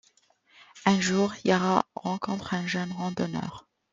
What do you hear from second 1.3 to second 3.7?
Yara rencontre un jeune randonneur.